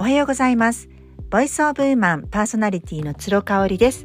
[0.00, 0.88] おはようございます。
[1.28, 4.04] ボイスオブウーマンパーソナリティの鶴香織です。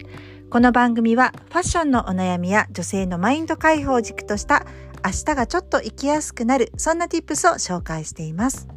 [0.50, 4.66] この番組はファッションのお悩みや女性のマインド解放軸とした
[5.06, 8.68] 明日がちょっと生きやすくなるそんな tips を紹介しています。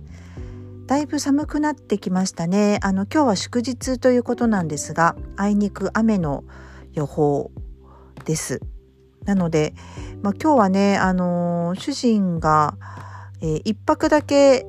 [0.86, 2.78] だいぶ寒くなってきましたね。
[2.82, 6.44] あの今日は祝日ということなんですが、あいにく雨の
[6.92, 7.50] 予報
[8.26, 8.60] です。
[9.24, 9.74] なので、
[10.22, 12.76] まあ、今日はね、あのー、主人が、
[13.40, 14.64] えー、一泊だけ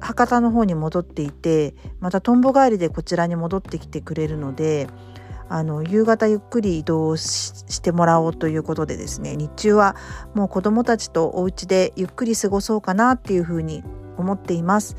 [0.00, 4.88] 博多の方に戻っていてまたとんぼ帰りでこちらに戻ってきてくれるので
[5.48, 9.96] あの夕方ゆっくり移動してもらおうということでですね日中は
[10.34, 13.84] もう子どもたちとお家でゆっくり過ごそうかなっていうふうに
[14.16, 14.96] 思っています。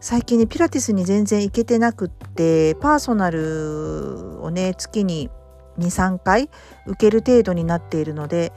[0.00, 5.30] 最近ねピラティスに全然行けてなくってパーソナルをね月に
[5.78, 6.50] 23回
[6.86, 8.52] 受ける程度になっているので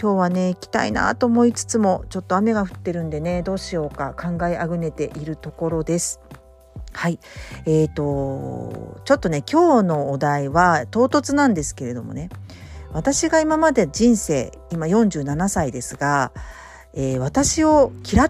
[0.00, 6.20] 今日はね行きたいなと思いつつもちょっと雨が降ってるんでねどうしようか考えあぐねているところです。
[6.92, 7.18] はい。
[7.64, 12.28] えーと、ちょっとね、今日のお題は唐突なんですけれどもね、
[12.92, 16.32] 私が今まで人生、今47歳ですが、
[16.94, 18.28] えー、私を嫌っ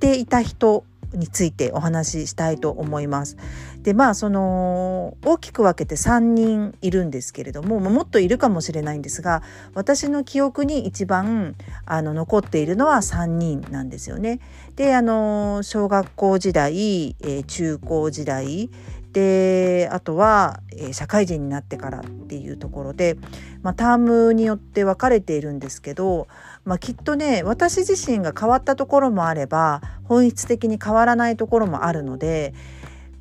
[0.00, 3.36] ていた人についてお話ししたいと思います。
[3.84, 9.42] でまあその大きく分けて3人いるんですけれどももっといるかもしれないんですが
[9.74, 11.54] 私の記憶に一番
[11.84, 14.40] あの残っているのは3人なんですよね。
[14.76, 18.70] であの小学校時代、えー、中高時代
[19.12, 23.18] であとは、えー、社会人になってからっていうところで、
[23.62, 26.26] まあ、タームによって分かれているんですけど、
[26.64, 32.54] まあ、きっとね私自身が変わったところもあれば本質的に変わらないところもあるので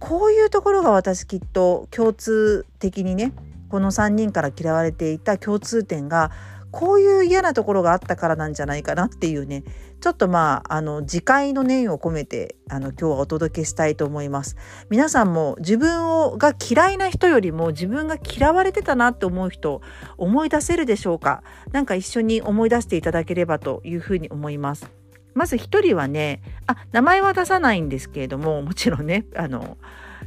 [0.03, 3.31] こういうところが私きっと共通的にね
[3.69, 6.29] この3人から嫌われていた共通点が
[6.71, 9.63] こういう嫌なところがあったからなんじゃないかなっていうね
[10.01, 14.57] ちょっとまああの自戒の念を込めてあの今日はお届けしたいと思います。
[14.89, 19.81] 皆さんも自分をが嫌いな人よりも自分が嫌われてたなって思う人
[20.17, 21.43] 思い出せるでしょうか？
[21.71, 25.02] 何か一緒に思い出していただければというふうに思います。
[25.33, 29.77] まず一人はねあ名前は出さないんですけれどももちろんねあの、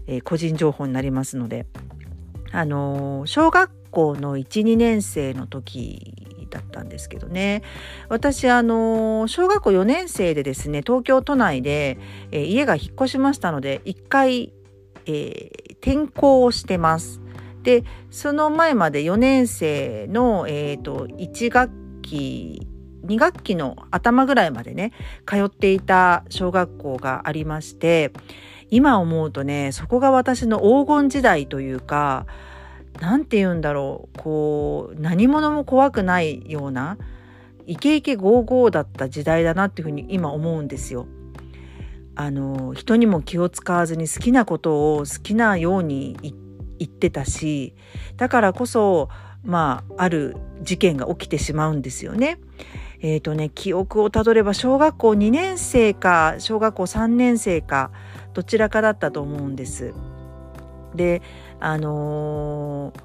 [0.06, 1.66] えー、個人情報になりますので
[2.52, 7.62] あの小学校の12年生の時だったんですけどね
[8.08, 11.98] 私あの小学校4年生でですね東京都内で、
[12.30, 14.52] えー、家が引っ越しましたので1回、
[15.06, 17.20] えー、転校をしてます。
[17.62, 22.68] でその前まで4年生の、えーと、1学期
[23.06, 24.92] 2学期の頭ぐらいまでね
[25.26, 28.12] 通っていた小学校がありまして
[28.70, 32.26] 今思うとねそこが私の黄金時代というか
[33.00, 36.98] 何て言うんだろうこう何者も怖くないような
[37.66, 41.06] イケイケゴーゴーだった時代だなっていうふうに今思うんですよ。
[42.14, 46.16] あの人にも気を使わずに好きなことを好きなように
[46.78, 47.74] 言ってたし
[48.16, 49.10] だからこそ
[49.44, 52.38] まあある事件が起きてしまうんですよね。
[53.00, 57.90] えっ、ー、とね記憶をたどれば小学校2年生か小学校3年生か
[58.34, 59.94] どちらかだったと思うんです。
[60.94, 61.22] で
[61.60, 63.00] あのー、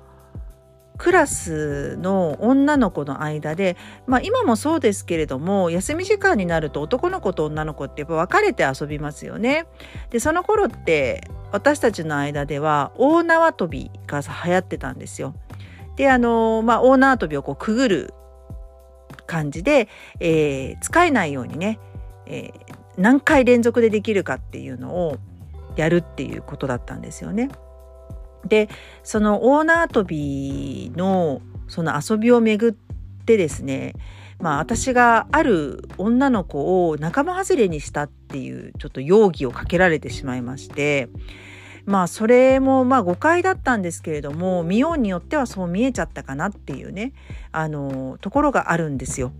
[0.97, 3.75] クラスの女の子の間で、
[4.07, 9.66] まあ、今もそうですけれども休み時間になると男の子と女の子ってやっぱ別れて遊びますよね。
[10.09, 15.34] でその頃って私たちの間では大縄跳びが流行ってたんですよ。
[15.97, 18.13] であのまあ大縄跳びをこうくぐる
[19.31, 19.88] 感じで、
[20.19, 21.80] えー、使えないようにね、
[22.25, 25.18] えー、何回連続でできるかっていうのを
[25.78, 27.50] やるっていうことだったんですよね。
[28.46, 28.68] で
[29.03, 32.74] その大縄跳びのその遊びをめぐっ
[33.25, 33.94] てですね
[34.40, 41.08] まあ私がある女の子を仲間外れにしたっていうちょっと容疑をかけられてしまいまして
[41.86, 47.14] まあそれもまあ誤解だったんですけれども見ようによってはそう見えちゃったかなっていうね
[47.52, 49.31] あのところがあるんですよ。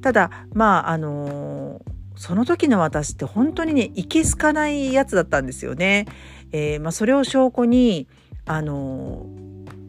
[0.00, 1.82] ただまああの
[2.16, 6.06] その時の私って本当にねいけすかないやつだったんですよね。
[6.52, 8.08] えー、まあ、それを証拠に
[8.46, 9.26] あの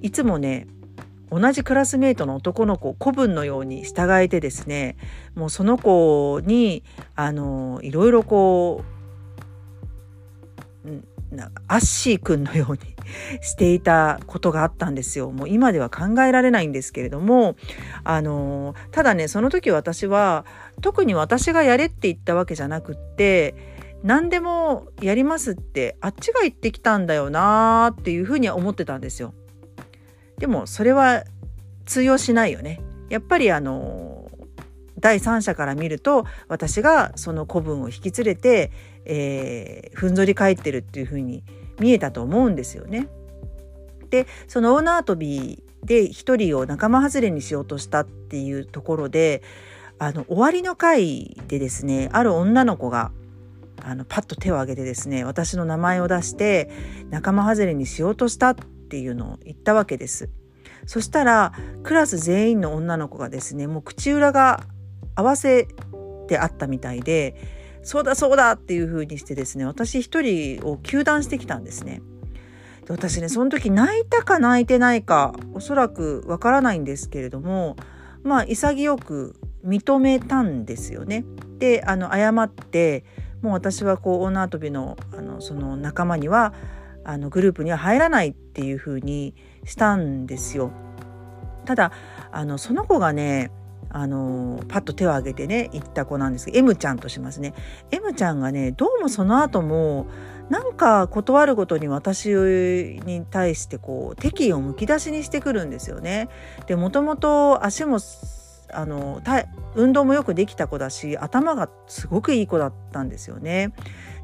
[0.01, 0.68] いつもね
[1.31, 4.98] 同じクラスメートの男の子を子分のように従えてですね
[5.36, 6.83] もうその子に
[7.16, 8.99] あのいろいろこう
[11.68, 12.80] アッシーくんのように
[13.42, 15.30] していたことがあったんですよ。
[15.31, 17.56] もう今では考えられないんですけれども
[18.04, 20.46] あのただねその時私は
[20.81, 23.56] 特に私がやれって言ったわけじゃなくって
[24.04, 29.34] 何でもやりますってあっちが言ってきたんだよなーっていうふうには思ってたんですよ。
[30.38, 31.26] でもそれは
[31.86, 32.81] 通用しないよね。
[33.10, 34.30] やっぱりあの
[35.00, 38.72] 第三者から見ると私がその子分を引き連れて、
[39.11, 41.44] えー、ふんぞり返ってるっていう風に
[41.79, 43.07] 見えたと思うんですよね。
[44.11, 49.41] でその大縄跳びで一人を仲間外れにしようとしたっていうところで
[49.97, 53.11] あの終わりの回でですねある女の子が
[53.81, 56.69] あのパッと手を挙げてですね私の名前を出して
[57.09, 60.29] 仲間外れにしようとしたっていうのを言ったわけです。
[60.85, 61.53] そしたら
[61.83, 64.63] クラス全員の女の子がですねもう口裏が
[65.15, 65.67] 合わせ
[66.27, 72.02] てあったみたいでそうだそうだっていう風にしてですね私一人を糾弾してきたんですね。
[72.86, 77.76] で私ねその時泣いたか泣いてないかおそらくわからないんですけれども
[78.24, 79.36] まあ潔く
[79.66, 81.26] 認めたんですよね。
[81.58, 83.04] であの謝って
[83.42, 86.54] もう私はこう女跳びのあのその仲間には
[87.04, 89.34] あのグループには入らないっていう風に
[89.66, 90.72] したんですよ。
[91.66, 91.92] ただ
[92.31, 93.52] あのその子がね
[93.91, 97.53] あのパッと手を挙げてね言った子なんですけど M ちゃんとしますね
[97.91, 100.07] M ちゃんがねどうもその後も
[100.50, 106.27] なんか断るごとに私に対してこう敵意をむき出しにしてくるんですよね。
[106.65, 108.00] でもともと足も
[108.71, 109.21] あの
[109.75, 113.74] 運動もよくできた子だし頭がすごくいい子だったんですよね。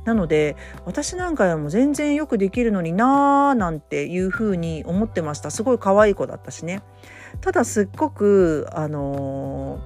[0.04, 6.82] なので私なんかよりも全然よくできるのになーなんていうふうに思ってましたすごい可愛い子だったしね。
[7.42, 9.80] ただすっごくあの、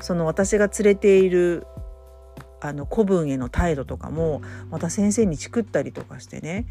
[0.00, 1.66] その私が連れている
[2.60, 6.66] あの古文への態度とかもまた先生にチクったりとかしてね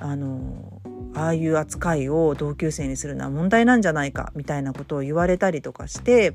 [0.00, 0.80] あの
[1.14, 6.34] ああいう扱いを同級生にするのは問題なんじゃないかみたいなことを言われたりとかして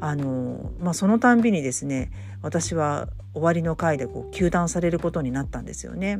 [0.00, 2.10] あの、まあ、そのたんびにですね
[2.42, 6.18] 私は終わりの回でこう糾弾されることになったんですよね。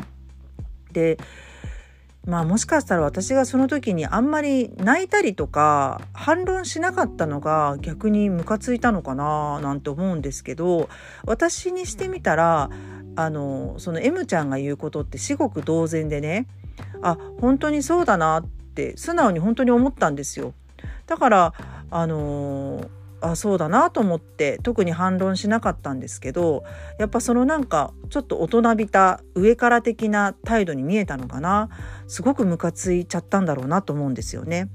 [0.92, 1.18] で
[2.26, 10.88] まあもしかしたら私がその時にあんまり泣いたりとか反論しなかったのが逆にムカついたのかななんて思うんですけど
[11.24, 12.70] 私にしてみたら
[13.16, 16.46] あのその M ちゃんが言うことって至極同然でね
[17.02, 20.54] あ本当にそうだなって素直に本当に思ったんですよ。
[21.06, 21.54] だから
[21.90, 22.88] あの
[23.20, 26.64] あそうだなと思って特に反論しなかったんですけど
[26.98, 31.68] やっぱそのなんかちょっと大人びた上から的な態度に見えたのかな
[32.06, 34.68] すごくムカついちゃったんだろうなと思うんですよね。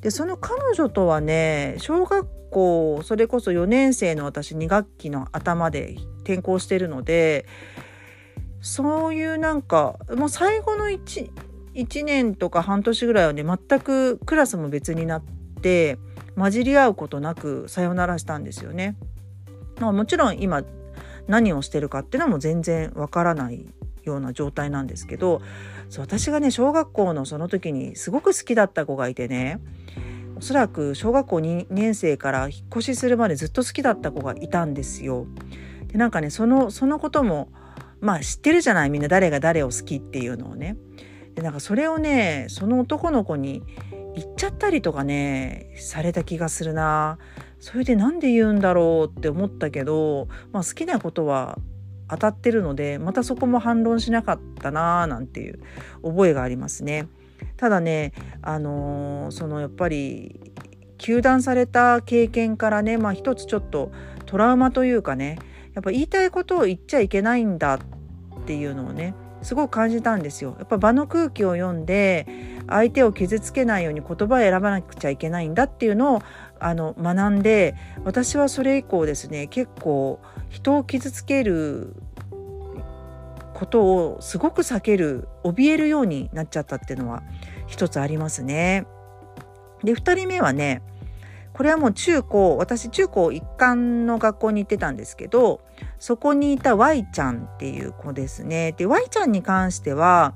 [0.00, 7.46] でその彼女とはね小学校それこそ4年生の私2学期の頭で転校してるので
[8.60, 11.30] そういうなんかもう最後の 1,
[11.74, 15.22] 1年とか半年ぐらいはね全くクラスも別になっ
[15.62, 15.98] て
[16.38, 18.96] 混じり合うことなくさよならしたんですよね。
[19.80, 20.62] まあ、もちろん今
[21.26, 23.66] 何をしてるかっていうのも全然わからない
[24.04, 25.42] ような状態なんですけど
[25.88, 29.60] そう私がね小学校のその時にすごく好きだった子がいてね
[30.36, 35.26] おそらく小学校2年生から引っ越しするまでずっと好きだった子がいたんですよ。
[35.88, 37.48] でなんかねそのそのことも
[38.00, 40.76] まあ知ってるじゃないみんな誰が誰を好きっていうのをね。
[41.34, 43.62] でなんかそれをねその男の子に
[44.18, 47.18] 言っちゃったりとかねされた気がするな
[47.60, 51.58] それで何で言うんだろうって思ったけど、まあ、好きなことは
[52.08, 55.60] 当たってるのでまたそこも反論しなかったなーなんていう
[56.02, 57.08] 覚えがありますね。
[57.56, 58.12] ただね
[58.42, 60.52] あのー、そのやっぱり
[60.96, 63.92] 糾弾された経験からね、まあ、一つちょっと
[64.26, 65.38] トラウマというかね
[65.74, 67.78] やっぱ言いたいことを言っちゃいけないんだっ
[68.46, 70.56] ていうのをねすごく感じたんですよ。
[70.58, 72.26] やっぱ場の空気を読んで
[72.68, 76.22] 相手を傷つけないように言葉を選ばなくちゃいけないんだっていうのを
[76.60, 81.94] あの学んで私はそれ以降ですね結構人を傷つける
[83.54, 87.22] ことをすごく避ける怯えるようになっちゃったっていうのは
[87.66, 88.86] 一つありますね。
[89.82, 90.82] で2人目はね
[91.52, 95.60] これはもう中高私中高一貫の学校に行ってたんですけど
[95.98, 98.72] そこにいた Y ちゃんっていう子ですね。
[98.72, 100.34] で Y ちゃんに関しては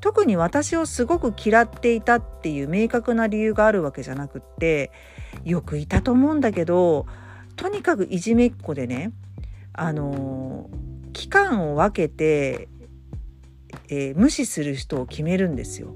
[0.00, 4.90] 特に私をすごく嫌っていたっていう明確な理由があるわけじゃなくって
[5.44, 7.06] よくいたと思うんだけど
[7.56, 9.12] とにかくいじめっ子でね
[9.72, 10.68] あの
[11.14, 12.68] 期間を分けて、
[13.88, 15.94] えー、無視する人を決めるんですよ。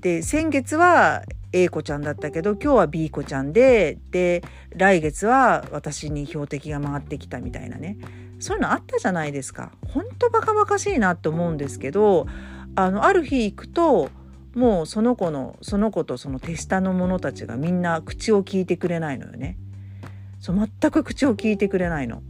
[0.00, 1.22] で先月は
[1.54, 7.96] A 子ちゃんだったけど今日は B 子ちゃんでで来月は私に標的が回ってきたみたいなね
[8.40, 9.70] そういうのあったじゃないですか。
[9.86, 12.26] ほんとバカバカしいなって思うんですけど
[12.74, 14.10] あのある日行くと
[14.54, 19.56] もうその子のその子とその手下の者たちがみんな口を聞いてくれないのよね。
[20.40, 22.22] そう全く口を聞いてくれないの。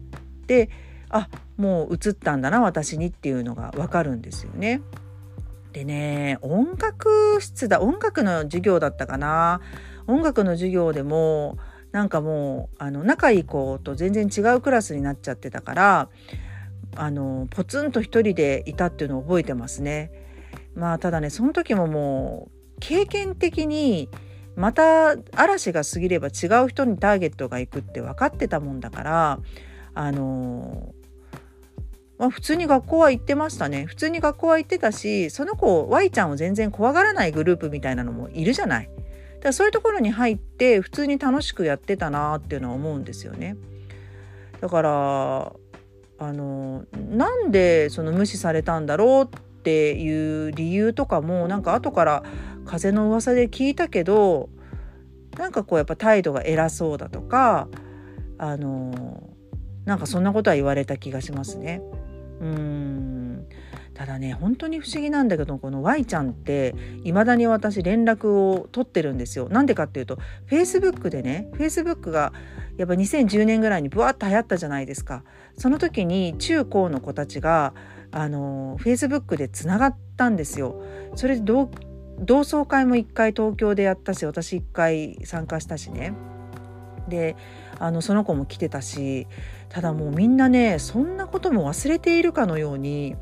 [0.46, 0.68] で
[1.08, 4.82] あもう映ったんだな私にっていうのがわかるんですよね。
[5.74, 9.60] でね音楽室だ音楽の授業だったかな
[10.06, 11.58] 音楽の授業でも
[11.90, 16.08] なんかもうあの仲いい子と全然違うクラスになっちゃってたから
[16.94, 20.12] あのポツンと一人でいたっていうのを覚えてますね。
[20.76, 24.08] まあただねその時ももう経験的に
[24.54, 29.40] また嵐が過ぎれば違う人にターゲットがいくって分かってたもんだから
[29.94, 30.94] あの
[32.18, 38.86] まあ、普通に学校は行ってましたね普通に学校は行ってたしその子 Y ちゃんを全然怖がらないグループみたいなのもいるじゃない。
[38.86, 38.98] だか
[39.48, 43.56] らそういうところに入って普通に楽しくやってたなっていうのは思うんですよね。
[44.60, 45.52] だから
[46.18, 52.22] あのなんでその無視されたんだろうっていう理由とかもなんか後から
[52.64, 54.48] 風の噂で聞いたけど
[55.36, 57.68] なんかこうやっぱ態度が偉そうだとか
[58.38, 59.30] あの
[59.84, 61.82] なんかそんなことは言われた気がしますね。
[62.44, 63.46] うん
[63.94, 66.74] ただね本当に不思議なんだけどこの Y ちゃんって
[67.04, 69.48] 未だに私連絡を取ってるんですよ。
[69.48, 70.18] なんでかっていうと
[70.50, 72.32] Facebook でね Facebook が
[72.76, 75.22] やっぱ2010年ぐらいにブワッと流行ったじゃないですか。
[75.56, 77.72] その時に中高の子たちが
[78.10, 80.82] あの Facebook でつながったんですよ。
[81.14, 81.70] それで同
[82.40, 86.12] 窓会も1回東京でやったし私1回参加したしね。
[87.08, 87.36] で
[87.78, 89.26] あのその子も来てたし
[89.68, 93.16] ただもうみんなねそんなことも忘れているかのように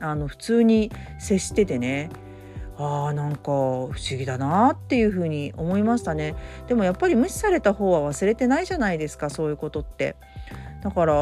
[0.00, 2.10] あの普通に接しててね
[2.76, 6.34] あーなんか不思議だなっていうふうに思いましたね。
[6.68, 10.16] でもやっぱり無視された方は忘れてないじゃないですかそういうことって。
[10.82, 11.14] だから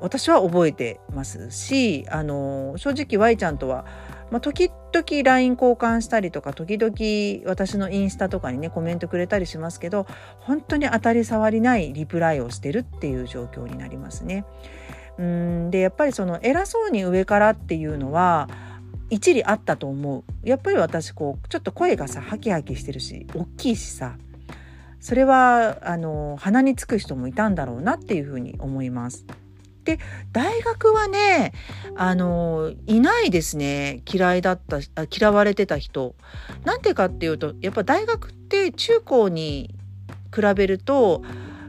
[0.00, 3.84] 私は覚えてますしあの正直 Y ちゃんとは
[4.30, 10.06] まあ、時々 LINE 交換したりとか時々私のインスタとかにねコメントくれたりしますけど
[10.38, 14.44] 本当に当たり障りないリプライをしてるっていう状況になりますね。
[15.18, 18.48] うんでやっぱりその偉そうに上からっていうのは
[19.10, 24.16] 一理あったと思うやっぱり私こうちょっと声がさハキハキしてるし大きいしさ
[25.00, 29.26] それはあの鼻につく人もいたんだろうなっていうふうに思います。
[29.84, 29.98] で
[30.32, 31.52] 大学はね
[31.96, 34.78] あのいないですね嫌いだった
[35.10, 36.14] 嫌われてた人。
[36.64, 39.74] なんでかっていうとやっぱ大学って中高に
[40.34, 41.22] 比べると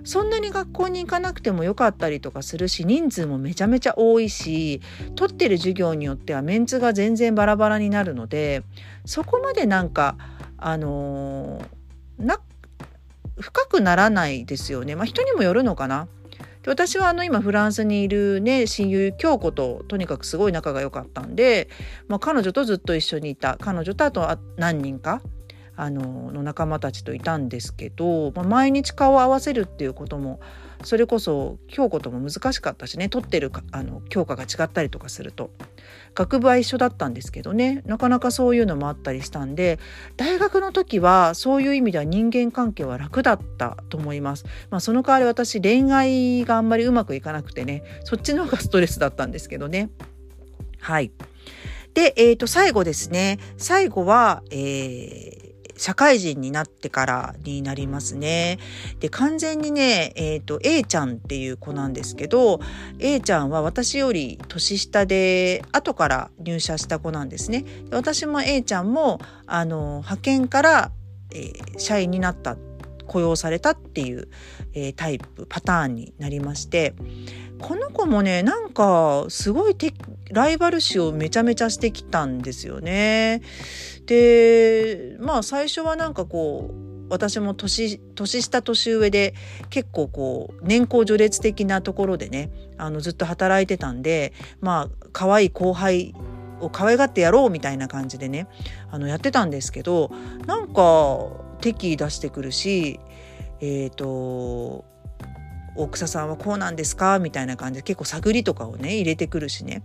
[0.04, 4.82] そんなに学校に行かなくてもよかったりとかするし人数もめちゃめちゃ多いし
[5.16, 8.64] 取ってる授業によってはメンツが全然バラバラになるので
[9.06, 10.18] そこまでなんか
[10.58, 11.62] あの
[12.18, 12.40] な
[13.40, 14.96] 深くならないですよね。
[14.96, 16.08] まあ人にもよるのかな。
[16.64, 21.70] で私はあの今フランスにいるね親友京子ととにかくすごい仲が良かったんで、
[22.08, 23.58] まあ、彼女とずっと一緒にいた。
[23.60, 25.22] 彼女とあと何人か
[25.76, 30.40] あのの仲間たちといたんですけど、まあ、毎日顔を合わせるっていうことも
[30.84, 35.52] それこそ京子とも難しかったしね取ってるあの教科が違ったりとかすると
[36.16, 39.80] 学部は一緒だったんですけどねなかなかそういうのもあったりしたんで
[40.18, 44.46] 大学の時はそういう意味では人間関係は楽だったと思います。
[44.70, 49.90] まあ、その代わり私恋愛があんまりうまくいかなくてねそっちの方がストレスだったんですけどね。
[50.80, 51.12] はい。
[51.94, 55.41] で、えー、と最後ですね最後は、えー
[55.82, 58.60] 社会人になってからになりますね。
[59.00, 62.60] で、完全にね、え、ー、と、A ちゃんっていう子なんですけど、
[63.00, 67.66] A ちゃんは私より年下で、後から入社した子なんですね。
[67.90, 70.92] 私も A ちゃんも、あの、派遣から、
[71.32, 72.58] えー、社員になった
[73.08, 74.28] 雇用されたっていう、
[74.74, 76.94] えー、タイプパターンになりまして
[77.60, 79.76] この子もねなんかすごい
[80.32, 83.42] ライバル視をめちゃめちゃしてきたんですよね。
[84.06, 89.34] でまあ最初はなんかこう私も年年下年上で
[89.70, 96.16] 結構こう年功序列的なところでねあのずっと働いてたんでまあ可愛い後輩
[96.62, 98.48] を可愛がってやろうみたいな感じでね
[98.90, 100.10] あのやってたんですけど
[100.46, 101.28] なんか
[101.60, 103.00] 敵意出してくるし
[103.60, 104.86] えっ、ー、と
[105.76, 107.20] 大草さんはこうなんですか？
[107.20, 109.82] みたいな感じで結構探りとかをね入れてくるしね。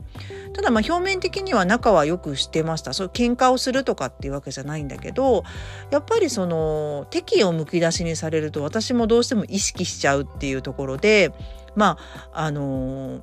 [0.52, 2.92] ただまあ表面的には仲はよくしてました。
[2.92, 5.44] そう喧嘩をするとかっていうわけじゃないんだけど
[5.90, 11.32] やっぱりその敵意をむき出しにされると私もどうしても意識しちゃうっていうところで
[11.74, 11.98] ま
[12.32, 13.22] ああの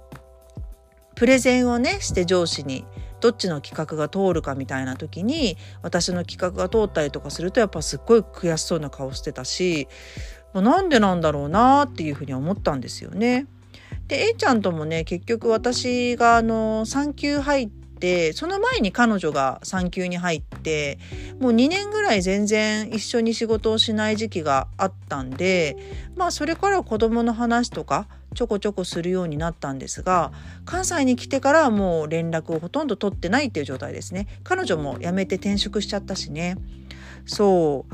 [1.15, 2.85] プレゼンをねして上司に
[3.19, 9.87] どっちの企画が通るかみたいな時に私の企画が通ったりとかするとやっぱすっごい悔しそうな顔してたし
[10.61, 13.47] なんでなんだろうなっていうふうに思ったんですよね。
[14.07, 20.99] で A ちゃんともね結局私があの産休入ってその前に彼女が産休に入って
[21.39, 25.77] もう2年ぐらい全然一緒に仕事をしない時期があったんで
[26.15, 30.33] まあそれから子供の話とかちょこちょこするようになったんですが
[30.65, 34.27] 関西に来てからもう連絡をほとんど取ってないっていう状態ですね。
[34.43, 36.57] 彼女も辞めて転職しちゃったしね。
[37.25, 37.93] そう。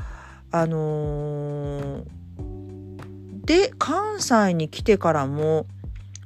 [0.52, 2.19] あのー
[3.50, 5.66] で関西に来てからも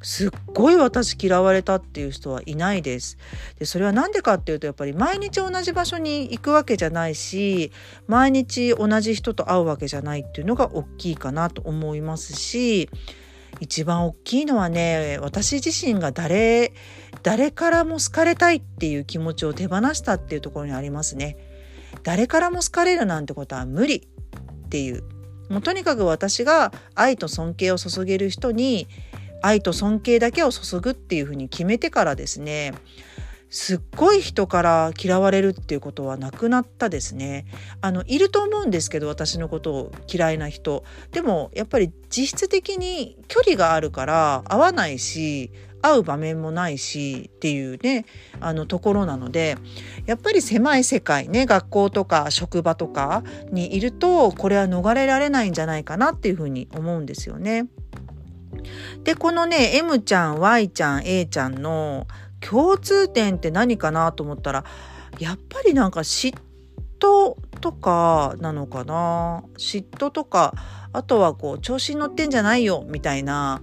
[0.03, 3.17] すっごい私嫌われたっていう人はいないです。
[3.59, 7.73] でそれは何でかっていうとやっぱり毎日同じ場所に行くわけじゃないし
[8.09, 12.91] 毎日同じ人と会うわけじゃないっていうのが大きいかなと思いますし
[13.59, 16.75] 一番大きいのはね私自身が誰
[17.23, 21.39] 誰からも好かれたいっていう気持ちを手放したっていうところにありますね。
[22.03, 25.14] 誰からも好かれるなんてことは無理っていう
[25.49, 28.89] もうとにかく私が愛と尊敬を注げる人に
[29.43, 32.73] 愛と尊敬だけを注ぐっていうふうに決めてからですね
[33.51, 37.47] すっごい人から嫌われるっていうことはなくなったですね。
[37.83, 40.83] あのいると思うんですけど私のことを嫌いな人。
[41.13, 45.53] でもやっぱり実質的に距離があるから会わないし
[45.85, 48.07] 会う場面もないしっていうね
[48.41, 49.57] あのところなので
[50.07, 57.69] やっぱり狭い世界ね学校とか職場とかにいるとこれは逃れられないんじゃないかなっていうふうに思うんですよね。
[59.03, 62.07] で、このね、M ちゃん、Y ちゃん、A ちゃんの
[62.41, 64.65] 共通点って何かなと思ったら、
[65.19, 66.35] やっぱりなんか嫉
[66.99, 70.55] 妬とかなのかな嫉妬とか、
[70.93, 73.61] あとはこう、調子に乗ってんじゃないよ、みたいな、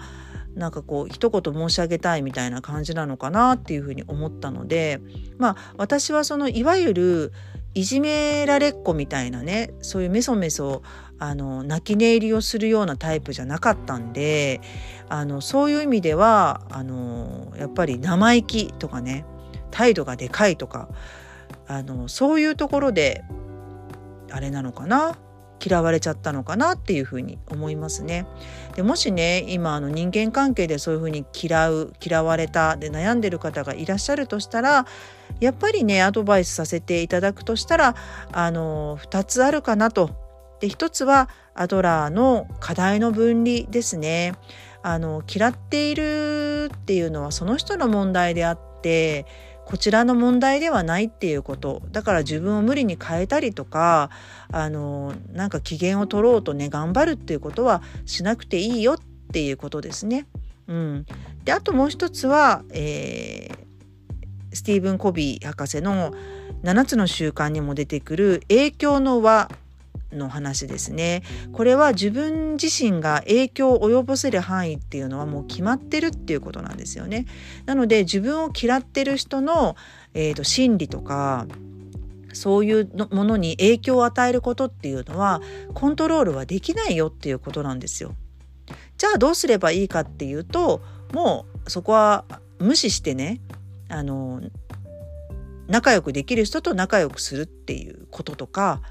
[0.55, 4.99] なんかこう一言申し上げたいみたいな感じなのかなっていうふうに思ったので
[5.37, 7.33] まあ私はそのいわゆる
[7.73, 10.81] いじめられっ子みたいなねそういうメソメソ
[11.19, 14.59] あの泣き寝入りをするようなタイプじゃなかったんで
[15.07, 19.25] あのそういう意味ではあのやっぱり生意気とかね
[19.69, 20.89] 態度がでかいとか
[21.67, 23.23] あのそういうところで
[24.31, 25.15] あれなのかな
[25.63, 28.25] 嫌われちゃったのかなっていうふうに思いますね。
[28.75, 34.85] でもしね今あの人間関係でそういうふうに嫌う嫌われたで悩んでる方がいらっしゃるとしたら
[35.39, 37.95] やっぱりねアドバイスさせていただくとしたら
[38.31, 40.11] あの2つあるかなと。
[40.59, 44.33] で1つはアドラーの課題の分離ですね。
[44.83, 49.25] あの嫌っているっていうのはその人の問題であって
[49.71, 54.09] こちらの問題ではないっていうことだから自分を無理に変えたりとか
[54.51, 58.97] あのなんか機嫌を取ろうとね頑張るっていうことはしなくていいよっ
[59.31, 60.27] ていうことですね。
[60.67, 61.05] うん、
[61.45, 66.13] であともう一つは、えー、スティーブン・コビー博士の
[66.63, 69.49] 7つの習慣にも出てくる影響の輪
[70.11, 71.23] の話ですね。
[71.53, 77.25] これは自分自身が影響を及ぼせる範囲っていうのはもう決まってるっていうことなんですよね。
[77.65, 79.75] なので自分を嫌ってる人の、
[80.13, 81.47] えーと、心理とか
[82.33, 85.41] そういうものに影響を与えることっていうのは
[85.73, 88.15] コントロールはできないよっていうことなんですよ。
[88.97, 90.81] じゃあどうすればいいかっていうと
[91.13, 92.25] もうそこは
[92.59, 93.41] 無視してね
[93.89, 94.41] あの
[95.67, 98.81] 仲良くできる人と仲良くするっていうこととか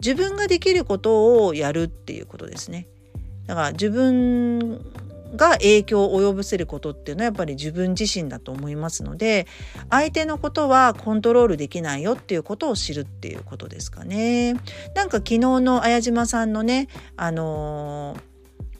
[0.00, 2.86] 自分ができることをやるっていうことですね。
[3.46, 4.84] だから自分
[5.36, 9.46] が影響を及ぼせることっていうのはやっぱり自分自身だと思いますので
[9.90, 14.54] 相手のことはコントロールできないよっていうことを知るっていうことですかね。
[14.94, 18.16] なんか昨日の綾島さんのねあの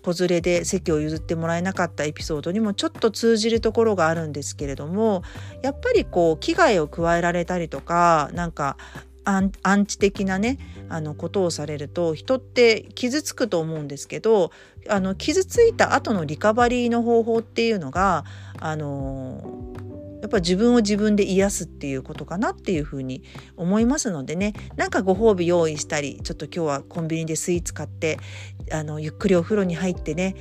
[0.02, 5.22] 子連れで席を譲ってもらえなかったエピソードにもちょっと通じるところがあるんですけれども
[5.62, 8.76] やっぱりこう危害を加えられたりとかなんか
[9.26, 9.40] ア
[9.76, 10.58] ンチ的なね
[10.88, 14.52] あのことをされると人って傷つくと思うんですけど
[14.88, 18.24] あの傷ついた後のリカバリーの方法っていうのが
[18.60, 19.74] あの
[20.22, 23.22] やっぱ自分を自分で癒すっていうことかなっていうふうに
[23.56, 24.54] 思いますのでね。
[24.76, 28.18] なんかご褒美用意したりちょっと今日はコンビニでスイーツ買って
[28.72, 30.34] あのゆっくりお風呂に入ってね、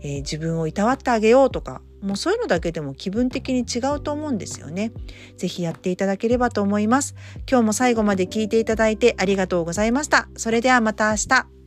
[0.00, 4.92] えー、自分をいたわってあげようとかもうそういうのだけでも気分的に違うと思うんですよね。
[5.36, 7.14] ぜひやっていただければと思います。
[7.48, 10.28] 今日も最後まで聞いていただいてありがとうございました。
[10.36, 11.61] それではまた明日。